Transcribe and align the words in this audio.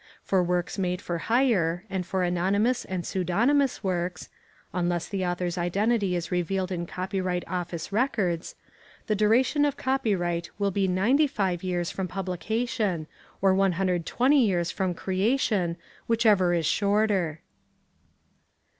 For 0.23 0.41
works 0.41 0.79
made 0.79 0.99
for 0.99 1.19
hire, 1.19 1.83
and 1.87 2.03
for 2.03 2.23
anonymous 2.23 2.85
and 2.85 3.05
pseudonymous 3.05 3.83
works 3.83 4.29
(unless 4.73 5.07
the 5.07 5.23
author's 5.23 5.59
identity 5.59 6.15
is 6.15 6.31
revealed 6.31 6.71
in 6.71 6.87
Copyright 6.87 7.47
Office 7.47 7.91
records), 7.91 8.55
the 9.05 9.13
duration 9.13 9.63
of 9.63 9.77
copyright 9.77 10.49
will 10.57 10.71
be 10.71 10.87
95 10.87 11.61
years 11.61 11.91
from 11.91 12.07
publication 12.07 13.05
or 13.43 13.53
120 13.53 14.43
years 14.43 14.71
from 14.71 14.95
creation, 14.95 15.77
whichever 16.07 16.51
is 16.55 16.65
shorter. 16.65 17.41